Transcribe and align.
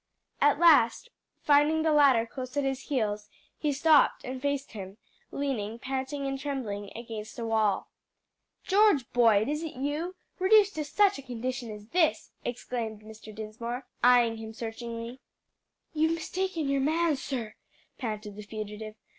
At 0.41 0.57
last, 0.57 1.09
finding 1.43 1.83
the 1.83 1.91
latter 1.91 2.25
close 2.25 2.57
at 2.57 2.63
his 2.63 2.85
heels, 2.85 3.29
he 3.59 3.71
stopped 3.71 4.25
and 4.25 4.41
faced 4.41 4.71
him, 4.71 4.97
leaning, 5.29 5.77
panting 5.77 6.25
and 6.25 6.39
trembling, 6.39 6.89
against 6.95 7.37
a 7.37 7.45
wall. 7.45 7.91
"George 8.63 9.07
Boyd, 9.13 9.47
is 9.47 9.61
it 9.61 9.75
you? 9.75 10.15
reduced 10.39 10.73
to 10.73 10.85
such 10.85 11.19
a 11.19 11.21
condition 11.21 11.69
as 11.69 11.89
this!" 11.89 12.31
exclaimed 12.43 13.03
Mr. 13.03 13.31
Dinsmore, 13.35 13.85
eying 14.03 14.37
him 14.37 14.55
searchingly. 14.55 15.19
"You've 15.93 16.15
mistaken 16.15 16.67
your 16.67 16.81
man, 16.81 17.15
sir," 17.15 17.53
panted 17.99 18.35
the 18.37 18.41
fugitive. 18.41 18.95